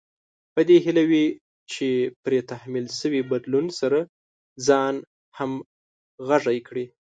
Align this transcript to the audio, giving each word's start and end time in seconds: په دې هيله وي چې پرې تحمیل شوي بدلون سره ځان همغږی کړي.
په 0.53 0.61
دې 0.67 0.77
هيله 0.85 1.03
وي 1.11 1.25
چې 1.71 1.87
پرې 2.23 2.39
تحمیل 2.51 2.87
شوي 2.99 3.21
بدلون 3.31 3.65
سره 3.79 3.99
ځان 4.67 4.95
همغږی 5.37 6.59
کړي. 6.67 6.85